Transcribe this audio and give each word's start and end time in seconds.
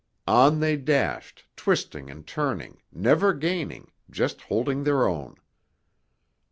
On 0.25 0.61
they 0.61 0.77
dashed, 0.77 1.45
twisting 1.55 2.09
and 2.09 2.25
turning, 2.25 2.81
never 2.91 3.35
gaining, 3.35 3.91
just 4.09 4.41
holding 4.41 4.83
their 4.83 5.07
own. 5.07 5.35